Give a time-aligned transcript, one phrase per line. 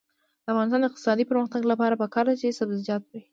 [0.43, 3.21] د افغانستان د اقتصادي پرمختګ لپاره پکار ده چې سبزیجات وي.